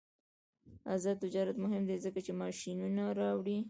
[0.95, 3.57] آزاد تجارت مهم دی ځکه چې ماشینونه راوړي.